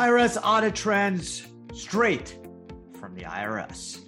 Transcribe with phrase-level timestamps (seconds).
[0.00, 2.38] IRS audit trends straight
[2.98, 3.98] from the IRS.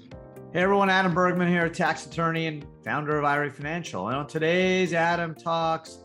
[0.54, 4.08] Hey everyone, Adam Bergman here, tax attorney and founder of IRA Financial.
[4.08, 5.98] And on today's Adam Talks,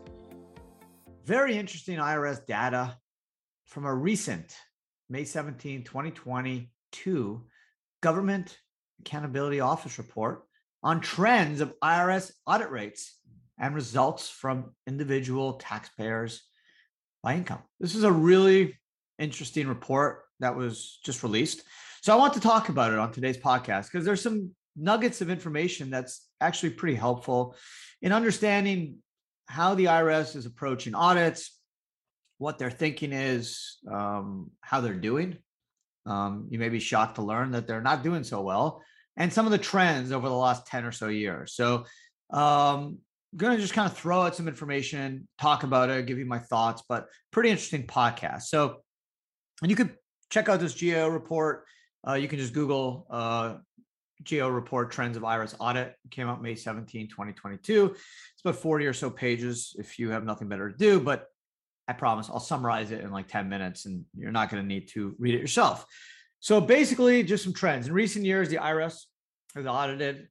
[1.23, 2.97] very interesting IRS data
[3.63, 4.57] from a recent
[5.09, 7.45] May 17, 2022
[8.01, 8.57] Government
[8.99, 10.43] Accountability Office report
[10.83, 13.17] on trends of IRS audit rates
[13.57, 16.43] and results from individual taxpayers
[17.23, 17.61] by income.
[17.79, 18.75] This is a really
[19.19, 21.63] interesting report that was just released.
[22.01, 25.29] So I want to talk about it on today's podcast because there's some nuggets of
[25.29, 27.55] information that's actually pretty helpful
[28.01, 28.97] in understanding
[29.47, 31.57] how the IRS is approaching audits,
[32.37, 35.37] what their thinking is, um, how they're doing.
[36.05, 38.81] Um, you may be shocked to learn that they're not doing so well,
[39.17, 41.53] and some of the trends over the last 10 or so years.
[41.53, 41.85] So,
[42.31, 42.99] um,
[43.35, 46.39] going to just kind of throw out some information, talk about it, give you my
[46.39, 48.43] thoughts, but pretty interesting podcast.
[48.43, 48.77] So,
[49.61, 49.95] and you could
[50.29, 51.65] check out this GAO report.
[52.07, 53.55] Uh, you can just Google uh,
[54.29, 55.95] GAO report trends of IRS audit.
[56.05, 57.85] It came out May 17, 2022.
[57.85, 61.25] It's about 40 or so pages if you have nothing better to do, but
[61.87, 64.89] I promise I'll summarize it in like 10 minutes and you're not going to need
[64.89, 65.85] to read it yourself.
[66.39, 67.87] So basically, just some trends.
[67.87, 69.05] In recent years, the IRS
[69.55, 70.27] has audited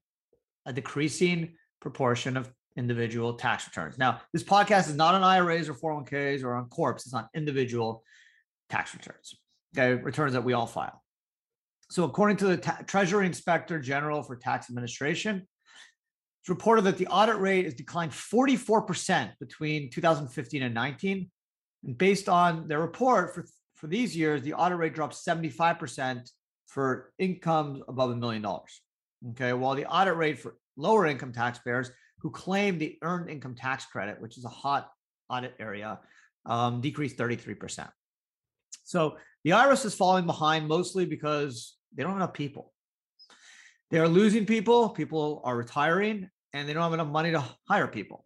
[0.66, 3.98] a decreasing proportion of individual tax returns.
[3.98, 6.92] Now, this podcast is not on IRAs or 401ks or on corps.
[6.92, 8.02] It's on individual
[8.69, 9.34] tax returns,
[9.77, 11.03] okay, returns that we all file.
[11.91, 15.47] So, according to the ta- Treasury Inspector General for Tax Administration,
[16.41, 21.31] it's reported that the audit rate has declined 44% between 2015 and 19.
[21.84, 26.28] And based on their report for, for these years, the audit rate dropped 75%
[26.67, 28.81] for incomes above a million dollars.
[29.31, 33.87] Okay, while the audit rate for lower income taxpayers who claim the earned income tax
[33.87, 34.89] credit, which is a hot
[35.28, 35.98] audit area,
[36.44, 37.89] um, decreased 33%.
[38.84, 42.72] So the IRS is falling behind mostly because they don't have enough people.
[43.91, 48.25] They're losing people, people are retiring, and they don't have enough money to hire people.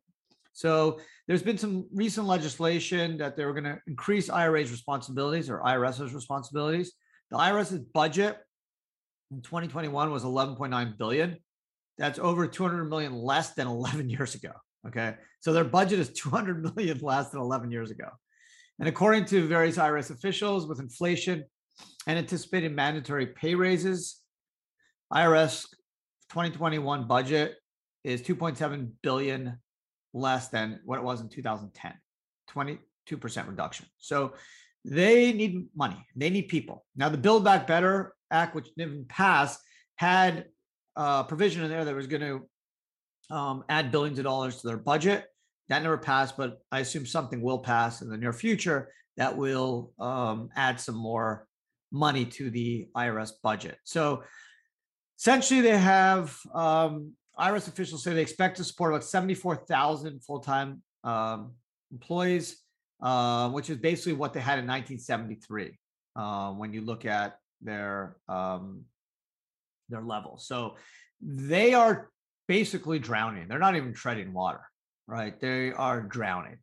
[0.53, 5.61] So there's been some recent legislation that they were going to increase IRA's responsibilities or
[5.61, 6.93] IRS's responsibilities.
[7.31, 8.39] The IRS's budget
[9.31, 11.37] in 2021 was 11.9 billion.
[11.99, 14.53] That's over 200 million less than 11 years ago.
[14.87, 15.15] Okay.
[15.41, 18.09] So their budget is 200 million less than 11 years ago.
[18.81, 21.45] And according to various IRS officials, with inflation
[22.07, 24.23] and anticipated mandatory pay raises,
[25.13, 25.67] IRS
[26.31, 27.57] 2021 budget
[28.05, 29.59] is 2.7 billion
[30.15, 31.93] less than what it was in 2010,
[32.51, 33.87] 22% reduction.
[33.99, 34.33] So
[34.87, 36.03] they need money.
[36.17, 36.87] They need people.
[36.97, 39.59] Now, the Build Back Better Act, which didn't pass,
[39.97, 40.47] had
[40.97, 44.79] a provision in there that was going to um, add billions of dollars to their
[44.79, 45.27] budget.
[45.71, 49.93] That never passed, but I assume something will pass in the near future that will
[50.01, 51.47] um, add some more
[51.93, 53.79] money to the IRS budget.
[53.85, 54.25] So
[55.17, 60.83] essentially, they have um, IRS officials say they expect to support about 74,000 full time
[61.05, 61.53] um,
[61.93, 62.65] employees,
[63.01, 65.79] uh, which is basically what they had in 1973
[66.17, 68.83] uh, when you look at their um,
[69.89, 70.37] their level.
[70.37, 70.75] So
[71.21, 72.11] they are
[72.49, 73.47] basically drowning.
[73.47, 74.63] They're not even treading water
[75.11, 75.39] right?
[75.39, 76.59] They are drowning.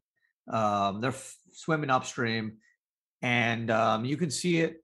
[0.52, 2.54] Um, they're f- swimming upstream,
[3.22, 4.82] and um, you can see it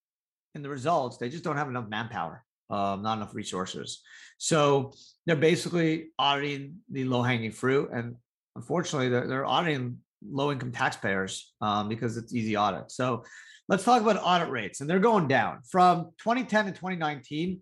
[0.53, 1.18] in the results.
[1.18, 4.02] They just don't have enough manpower, um, not enough resources.
[4.38, 4.94] So
[5.25, 8.16] they're basically auditing the low hanging fruit, and
[8.56, 12.91] unfortunately, they're, they're auditing low income taxpayers um, because it's easy audit.
[12.91, 13.23] So
[13.69, 17.62] let's talk about audit rates, and they're going down from 2010 to 2019.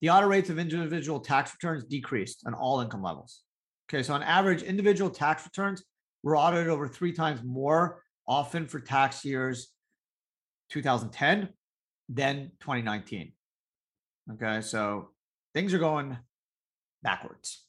[0.00, 3.43] The audit rates of individual tax returns decreased on all income levels.
[3.94, 5.84] Okay, so on average, individual tax returns
[6.24, 9.68] were audited over three times more often for tax years
[10.70, 11.48] 2010
[12.08, 13.30] than 2019.
[14.32, 15.10] Okay, so
[15.54, 16.18] things are going
[17.04, 17.66] backwards.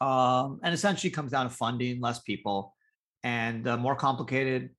[0.00, 2.76] Um, and essentially comes down to funding, less people,
[3.24, 4.70] and uh, more complicated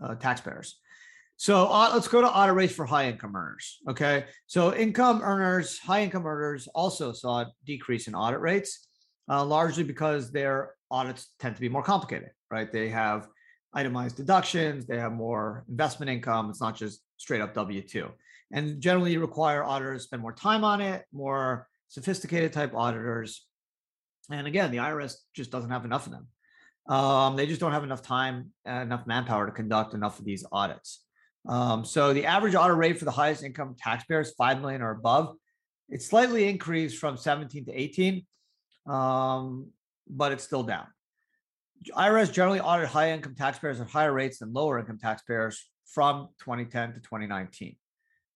[0.00, 0.78] uh, taxpayers.
[1.36, 3.78] So uh, let's go to audit rates for high income earners.
[3.88, 8.86] Okay, so income earners, high income earners also saw a decrease in audit rates
[9.30, 12.70] uh, largely because their audits tend to be more complicated, right?
[12.72, 13.28] They have
[13.72, 16.50] itemized deductions, they have more investment income.
[16.50, 18.08] It's not just straight up W 2.
[18.52, 23.46] And generally, you require auditors spend more time on it, more sophisticated type auditors.
[24.30, 26.26] And again, the IRS just doesn't have enough of them.
[26.88, 30.44] Um, they just don't have enough time, uh, enough manpower to conduct enough of these
[30.50, 31.04] audits.
[31.48, 35.36] Um, so the average audit rate for the highest income taxpayers, 5 million or above,
[35.88, 38.26] it's slightly increased from 17 to 18
[38.90, 39.68] um,
[40.08, 40.86] but it's still down.
[41.96, 46.94] IRS generally audit high income taxpayers at higher rates than lower income taxpayers from 2010
[46.94, 47.76] to 2019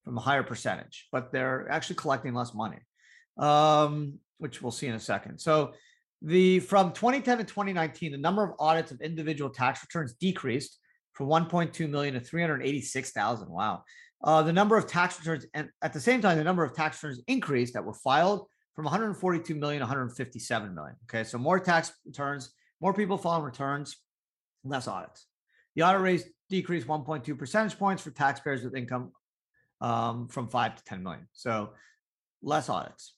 [0.03, 2.77] from a higher percentage, but they're actually collecting less money,
[3.37, 5.39] um, which we'll see in a second.
[5.39, 5.73] So
[6.21, 10.79] the from 2010 to 2019, the number of audits of individual tax returns decreased
[11.13, 13.49] from 1.2 million to 386,000.
[13.49, 13.83] Wow.
[14.23, 17.03] Uh, the number of tax returns, and at the same time, the number of tax
[17.03, 20.95] returns increased that were filed from 142 million to 157 million.
[21.03, 22.51] Okay, so more tax returns,
[22.81, 23.97] more people filing returns,
[24.63, 25.27] less audits.
[25.75, 29.11] The audit rate decreased 1.2 percentage points for taxpayers with income
[29.81, 31.27] um, from five to 10 million.
[31.33, 31.71] So
[32.41, 33.15] less audits.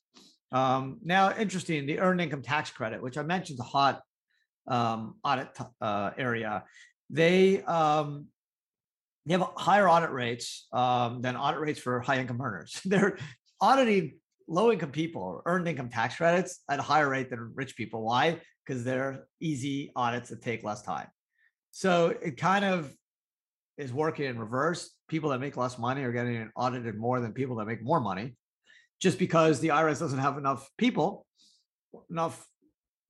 [0.52, 4.02] Um, now, interesting, the earned income tax credit, which I mentioned is a hot
[4.68, 5.50] um, audit
[5.82, 6.64] uh, area.
[7.10, 8.28] They um,
[9.26, 12.80] they have higher audit rates um, than audit rates for high income earners.
[12.86, 13.18] They're
[13.60, 18.04] auditing low income people earned income tax credits at a higher rate than rich people.
[18.04, 18.40] Why?
[18.66, 21.08] Because they're easy audits that take less time.
[21.72, 22.94] So it kind of
[23.78, 24.92] is working in reverse.
[25.08, 28.36] People that make less money are getting audited more than people that make more money,
[29.00, 31.26] just because the IRS doesn't have enough people,
[32.10, 32.46] enough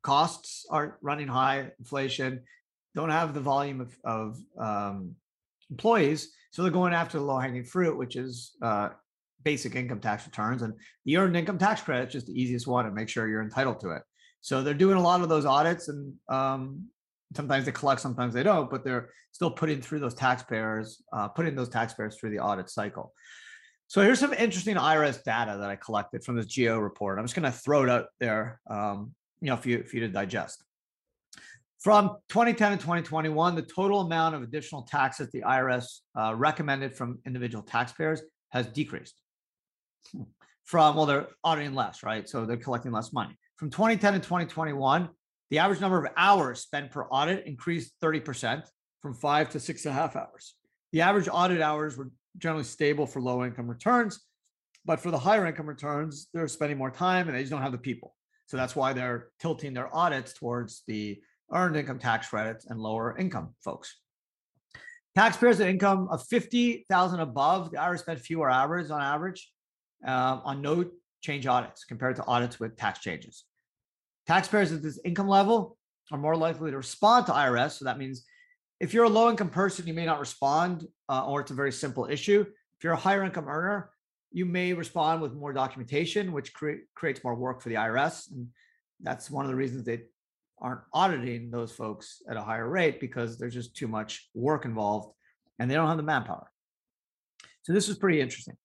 [0.03, 2.41] costs are running high, inflation,
[2.95, 5.15] don't have the volume of, of um,
[5.69, 6.33] employees.
[6.51, 8.89] So they're going after the low hanging fruit, which is uh,
[9.43, 10.61] basic income tax returns.
[10.61, 10.73] And
[11.05, 13.79] the earned income tax credit is just the easiest one to make sure you're entitled
[13.81, 14.01] to it.
[14.41, 16.85] So they're doing a lot of those audits and um,
[17.35, 21.55] sometimes they collect, sometimes they don't, but they're still putting through those taxpayers, uh, putting
[21.55, 23.13] those taxpayers through the audit cycle.
[23.87, 27.19] So here's some interesting IRS data that I collected from this GAO report.
[27.19, 30.01] I'm just going to throw it out there, um, you know, for you, for you
[30.01, 30.63] to digest.
[31.79, 37.19] From 2010 to 2021, the total amount of additional taxes the IRS uh, recommended from
[37.25, 39.21] individual taxpayers has decreased.
[40.63, 42.27] From, well, they're auditing less, right?
[42.27, 43.37] So they're collecting less money.
[43.55, 45.09] From 2010 to 2021,
[45.49, 48.63] the average number of hours spent per audit increased 30%
[49.01, 50.55] from five to six and a half hours.
[50.91, 54.19] The average audit hours were generally stable for low income returns,
[54.85, 57.71] but for the higher income returns, they're spending more time and they just don't have
[57.71, 58.13] the people.
[58.47, 61.21] So that's why they're tilting their audits towards the
[61.53, 63.95] earned income tax credits and lower income folks.
[65.15, 69.51] Taxpayers with income of 50,000 above, the IRS spent fewer hours on average
[70.05, 70.85] um, on no
[71.21, 73.45] change audits compared to audits with tax changes.
[74.27, 75.77] Taxpayers at this income level
[76.11, 77.71] are more likely to respond to IRS.
[77.71, 78.25] So that means
[78.79, 81.71] if you're a low income person, you may not respond, uh, or it's a very
[81.71, 82.41] simple issue.
[82.41, 83.89] If you're a higher income earner,
[84.31, 88.31] you may respond with more documentation, which cre- creates more work for the IRS.
[88.31, 88.47] And
[89.01, 90.03] that's one of the reasons they
[90.59, 95.13] aren't auditing those folks at a higher rate because there's just too much work involved
[95.59, 96.51] and they don't have the manpower.
[97.63, 98.57] So this is pretty interesting.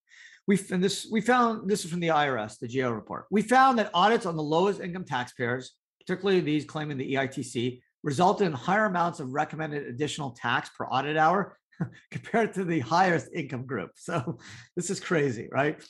[0.47, 3.27] We and this we found this is from the IRS, the GAO report.
[3.31, 8.49] We found that audits on the lowest income taxpayers, particularly these claiming the EITC, resulted
[8.49, 11.57] in higher amounts of recommended additional tax per audit hour
[12.11, 13.91] compared to the highest income group.
[13.97, 14.39] So
[14.77, 15.83] this is crazy, right?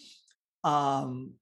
[0.65, 1.33] Um,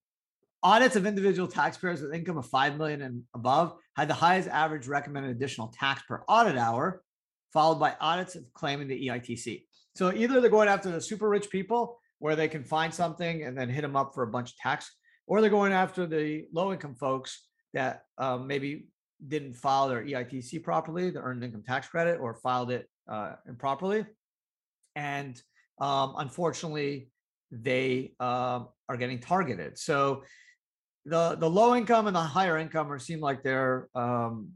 [0.63, 4.87] Audits of individual taxpayers with income of 5 million and above had the highest average
[4.87, 7.03] recommended additional tax per audit hour,
[7.51, 9.65] followed by audits of claiming the EITC.
[9.95, 13.59] So either they're going after the super rich people where they can find something and
[13.59, 14.95] then hit them up for a bunch of tax,
[15.27, 18.87] or they're going after the low income folks that um, maybe
[19.27, 24.05] didn't file their EITC properly, the earned income tax credit, or filed it uh, improperly.
[24.97, 25.41] And
[25.81, 27.11] um, unfortunately,
[27.51, 29.79] they uh, are getting targeted.
[29.79, 30.23] So
[31.07, 34.51] the the low income and the higher income are seem like they're um,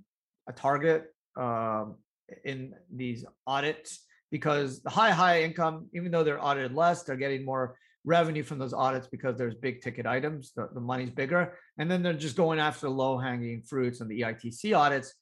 [0.49, 1.07] a target
[1.37, 1.97] um,
[2.45, 7.45] in these audits because the high high income, even though they're audited less, they're getting
[7.45, 10.53] more revenue from those audits because there's big ticket items.
[10.55, 14.21] The, the money's bigger, and then they're just going after low hanging fruits and the
[14.21, 15.15] EITC audits,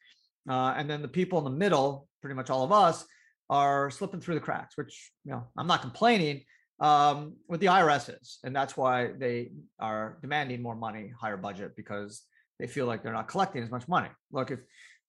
[0.49, 3.05] uh, and then the people in the middle, pretty much all of us,
[3.51, 4.77] are slipping through the cracks.
[4.77, 6.43] Which you know, I'm not complaining
[6.81, 12.23] um, with the IRSs, and that's why they are demanding more money, higher budget, because
[12.63, 14.09] they feel like they're not collecting as much money.
[14.31, 14.61] Look, if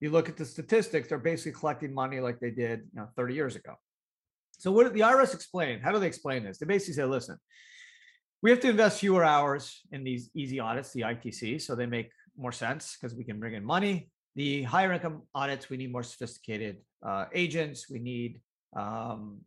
[0.02, 3.36] you look at the statistics, they're basically collecting money like they did, you know, 30
[3.36, 3.76] years ago.
[4.58, 5.80] So what did the IRS explain?
[5.80, 6.58] How do they explain this?
[6.58, 7.38] They basically say, listen,
[8.42, 12.10] we have to invest fewer hours in these easy audits, the EITC, so they make
[12.36, 14.10] more sense because we can bring in money.
[14.36, 17.88] The higher income audits, we need more sophisticated uh, agents.
[17.88, 18.42] We need
[18.76, 19.42] um,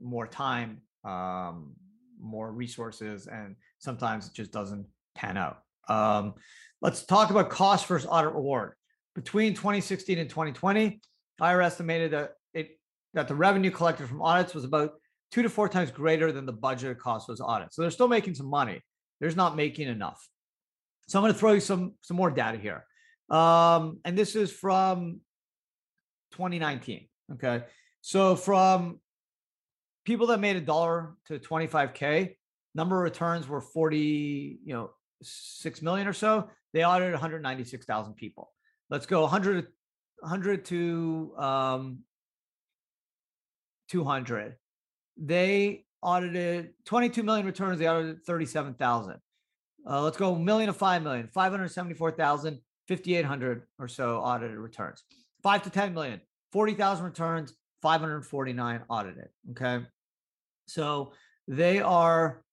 [0.00, 1.72] more time um,
[2.20, 4.86] more resources, and sometimes it just doesn't
[5.16, 5.64] pan out.
[5.90, 6.34] Um,
[6.80, 8.74] let's talk about cost versus audit reward.
[9.14, 11.00] Between 2016 and 2020,
[11.40, 12.78] IRS estimated that it
[13.14, 14.92] that the revenue collected from audits was about
[15.32, 17.72] two to four times greater than the budgeted cost was audit.
[17.74, 18.80] So they're still making some money.
[19.20, 20.26] They're not making enough.
[21.08, 22.86] So I'm going to throw you some some more data here,
[23.36, 25.20] um, and this is from
[26.32, 27.08] 2019.
[27.32, 27.64] Okay,
[28.00, 29.00] so from
[30.04, 32.36] people that made a dollar to 25k,
[32.74, 34.90] number of returns were 40, you know,
[35.22, 36.48] six million or so.
[36.72, 38.52] They audited 196,000 people.
[38.88, 39.66] Let's go 100,
[40.20, 41.98] 100 to um,
[43.88, 44.56] 200.
[45.16, 47.78] They audited 22 million returns.
[47.78, 49.16] They audited 37,000.
[49.88, 55.02] Uh, let's go million to 5 million, 574,000, 5,800 or so audited returns.
[55.42, 56.20] 5 to 10 million,
[56.52, 59.28] 40,000 returns, 549 audited.
[59.52, 59.84] Okay.
[60.66, 61.12] So
[61.48, 62.44] they are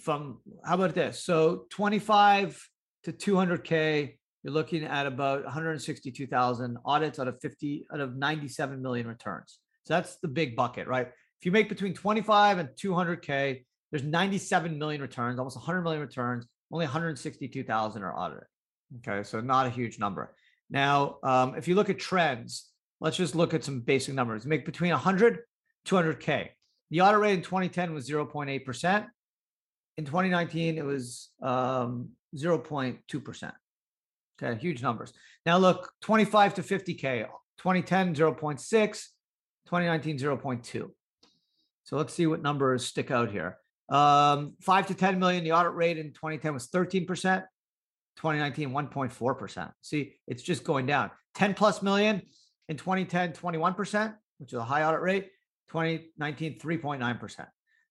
[0.00, 1.22] from, how about this?
[1.24, 2.60] So 25
[3.04, 9.06] to 200K, you're looking at about 162,000 audits out of 50, out of 97 million
[9.06, 9.58] returns.
[9.84, 11.06] So that's the big bucket, right?
[11.06, 16.46] If you make between 25 and 200K, there's 97 million returns, almost 100 million returns.
[16.70, 18.44] Only 162,000 are audited.
[18.98, 20.34] Okay, so not a huge number.
[20.70, 22.68] Now, um, if you look at trends,
[23.00, 24.44] let's just look at some basic numbers.
[24.44, 25.40] Make between 100,
[25.86, 26.48] 200K.
[26.90, 29.06] The audit rate in 2010 was 0.8%.
[29.98, 33.52] In 2019, it was um, 0.2%.
[34.40, 35.12] Okay, huge numbers.
[35.44, 37.26] Now look, 25 to 50K,
[37.58, 40.90] 2010, 0.6, 2019, 0.2.
[41.82, 43.58] So let's see what numbers stick out here.
[43.88, 49.72] Um, five to 10 million, the audit rate in 2010 was 13%, 2019, 1.4%.
[49.82, 51.10] See, it's just going down.
[51.34, 52.22] 10 plus million
[52.68, 55.30] in 2010, 21%, which is a high audit rate.
[55.70, 57.46] 2019, 3.9%.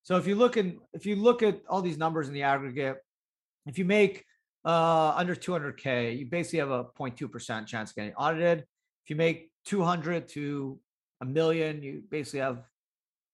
[0.07, 2.95] So if you look in, if you look at all these numbers in the aggregate,
[3.65, 4.23] if you make
[4.63, 8.59] uh, under 200K, you basically have a 0.2% chance of getting audited.
[9.03, 10.79] If you make 200 to
[11.19, 12.63] a million, you basically have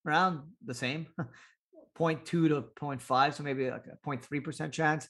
[0.03, 1.05] around the same
[1.95, 5.07] 0.2 to 0.5, so maybe like a 0.3% chance.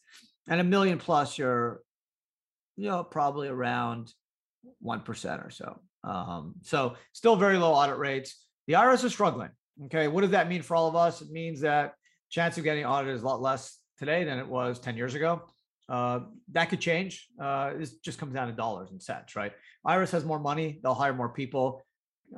[0.49, 1.79] And a million plus, you're,
[2.75, 4.11] you know, probably around
[4.85, 5.79] 1% or so.
[6.03, 8.45] Um, so still very low audit rates.
[8.67, 9.51] The IRS is struggling.
[9.85, 10.07] Okay.
[10.07, 11.21] What does that mean for all of us?
[11.21, 11.93] It means that
[12.29, 15.43] chance of getting audited is a lot less today than it was 10 years ago.
[15.89, 17.27] Uh, that could change.
[17.41, 19.51] Uh, this just comes down to dollars and cents, right?
[19.85, 20.79] IRS has more money.
[20.81, 21.83] They'll hire more people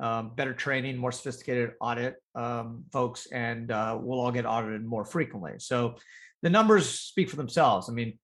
[0.00, 5.04] um, better training, more sophisticated audit um, folks, and uh, we'll all get audited more
[5.04, 5.52] frequently.
[5.58, 5.96] So
[6.42, 7.88] the numbers speak for themselves.
[7.88, 8.18] I mean,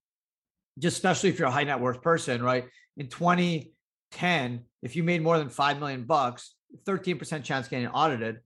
[0.79, 2.65] just especially if you're a high net worth person, right?
[2.97, 6.55] In 2010, if you made more than five million bucks,
[6.85, 8.37] 13% chance getting audited,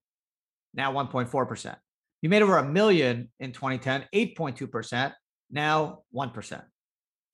[0.74, 1.76] now 1.4%.
[2.22, 5.14] You made over a million in 2010, 8.2%,
[5.52, 6.64] now 1%.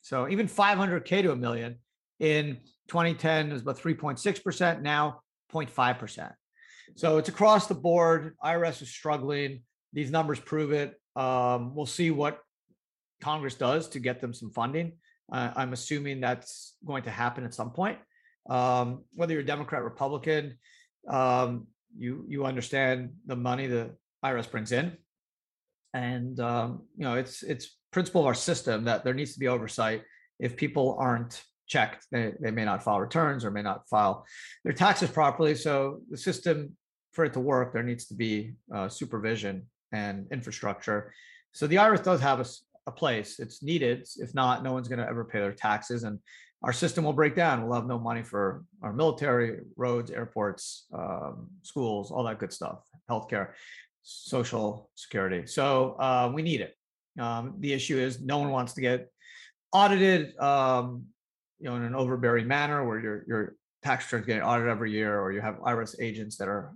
[0.02, 1.78] So even 500K to a million
[2.20, 2.58] in
[2.90, 4.82] 2010 was about 3.6%.
[4.82, 5.22] Now
[5.54, 6.34] 0.5%.
[6.96, 8.36] So it's across the board.
[8.44, 9.62] IRS is struggling.
[9.94, 11.00] These numbers prove it.
[11.16, 12.40] Um, we'll see what
[13.22, 14.94] Congress does to get them some funding.
[15.32, 17.98] Uh, I'm assuming that's going to happen at some point.
[18.50, 20.58] Um, whether you're Democrat, Republican,
[21.08, 23.92] um, you you understand the money the
[24.24, 24.98] IRS brings in,
[25.94, 29.48] and um, you know it's it's principle of our system that there needs to be
[29.48, 30.04] oversight.
[30.40, 32.08] If people aren't checked.
[32.12, 34.26] They, they may not file returns or may not file
[34.64, 35.56] their taxes properly.
[35.56, 36.76] So the system,
[37.14, 41.14] for it to work, there needs to be uh, supervision and infrastructure.
[41.54, 42.46] So the IRS does have a,
[42.88, 43.40] a place.
[43.40, 44.08] It's needed.
[44.18, 46.20] If not, no one's going to ever pay their taxes, and
[46.63, 47.65] our system will break down.
[47.65, 52.79] We'll have no money for our military, roads, airports, um, schools, all that good stuff,
[53.10, 53.50] healthcare,
[54.03, 55.46] social security.
[55.46, 56.75] So uh, we need it.
[57.20, 59.10] Um, the issue is no one wants to get
[59.72, 60.38] audited.
[60.39, 61.05] Um,
[61.63, 65.20] you know in an overbearing manner where your your tax returns getting audited every year
[65.20, 66.74] or you have irs agents that are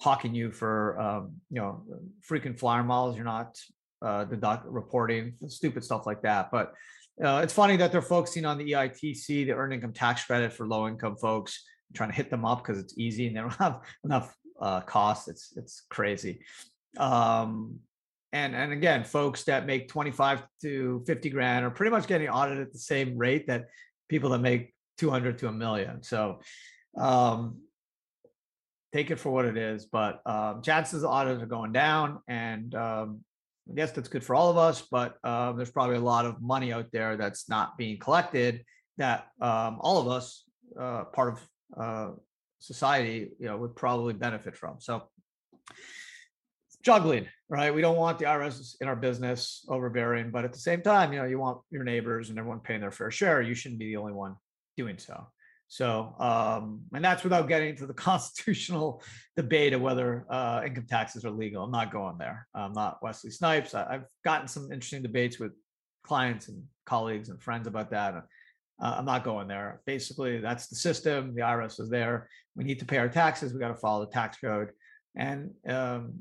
[0.00, 1.84] hawking you for um, you know
[2.28, 3.56] freaking flyer miles you're not
[4.04, 6.74] uh, doc reporting stupid stuff like that but
[7.22, 10.66] uh, it's funny that they're focusing on the eitc the earned income tax credit for
[10.66, 11.64] low income folks
[11.94, 15.28] trying to hit them up because it's easy and they don't have enough uh, costs
[15.28, 16.40] it's it's crazy
[16.98, 17.78] um,
[18.32, 22.66] and and again folks that make 25 to 50 grand are pretty much getting audited
[22.66, 23.66] at the same rate that
[24.08, 26.02] people that make 200 to a million.
[26.02, 26.40] So
[26.96, 27.62] um,
[28.92, 29.86] take it for what it is.
[29.86, 33.24] But um, chances of audits are going down, and um,
[33.70, 34.82] I guess that's good for all of us.
[34.90, 38.64] But uh, there's probably a lot of money out there that's not being collected
[38.98, 40.44] that um, all of us,
[40.78, 42.10] uh, part of uh,
[42.58, 44.76] society, you know, would probably benefit from.
[44.80, 45.04] So
[46.82, 47.74] juggling, right?
[47.74, 51.20] We don't want the IRS in our business overbearing, but at the same time, you
[51.20, 53.40] know, you want your neighbors and everyone paying their fair share.
[53.40, 54.36] You shouldn't be the only one
[54.76, 55.26] doing so.
[55.72, 59.02] So, um, and that's without getting into the constitutional
[59.36, 61.64] debate of whether uh, income taxes are legal.
[61.64, 62.46] I'm not going there.
[62.54, 63.74] I'm not Wesley Snipes.
[63.74, 65.52] I, have gotten some interesting debates with
[66.04, 68.12] clients and colleagues and friends about that.
[68.14, 68.20] Uh,
[68.82, 69.80] I'm not going there.
[69.86, 71.34] Basically, that's the system.
[71.34, 72.28] The IRS is there.
[72.54, 73.54] We need to pay our taxes.
[73.54, 74.72] We got to follow the tax code.
[75.16, 76.12] and um,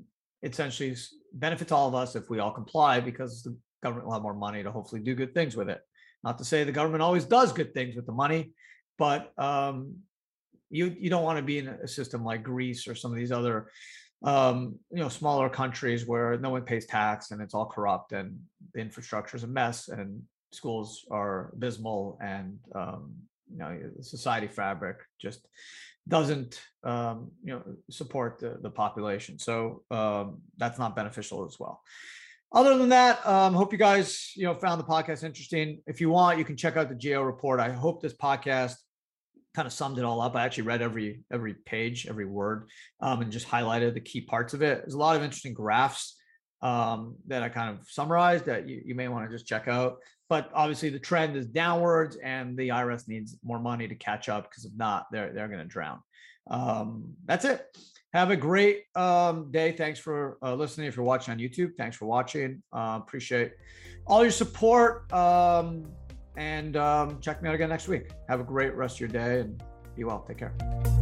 [0.44, 0.96] essentially
[1.34, 3.54] benefits all of us if we all comply because the
[3.84, 5.82] government will have more money to hopefully do good things with it.
[6.24, 8.54] Not to say the government always does good things with the money,
[9.02, 9.96] but um,
[10.70, 13.32] you you don't want to be in a system like Greece or some of these
[13.32, 13.72] other
[14.24, 18.40] um, you know smaller countries where no one pays tax and it's all corrupt and
[18.76, 23.12] the infrastructure is a mess and schools are abysmal and um,
[23.52, 25.48] you know the society fabric just
[26.08, 29.40] doesn't um, you know support the, the population.
[29.40, 31.82] So um, that's not beneficial as well.
[32.54, 35.82] Other than that um, hope you guys you know found the podcast interesting.
[35.88, 37.60] If you want you can check out the GAO report.
[37.60, 38.76] I hope this podcast
[39.54, 40.36] kind of summed it all up.
[40.36, 42.70] I actually read every every page every word
[43.02, 44.80] um, and just highlighted the key parts of it.
[44.80, 46.18] There's a lot of interesting graphs
[46.62, 49.98] um, that i kind of summarized that you, you may want to just check out
[50.30, 54.50] but obviously the trend is downwards and the irs needs more money to catch up
[54.50, 56.00] because if not they're they're going to drown.
[56.50, 57.66] Um, that's it.
[58.14, 59.72] Have a great um, day.
[59.72, 60.88] Thanks for uh, listening.
[60.88, 62.64] If you're watching on youtube thanks for watching.
[62.74, 63.54] Uh, appreciate
[64.08, 65.12] all your support.
[65.14, 65.92] Um,
[66.36, 68.10] and um, check me out again next week.
[68.30, 69.62] Have a great rest of your day and
[69.96, 70.24] be well.
[70.28, 71.01] Take care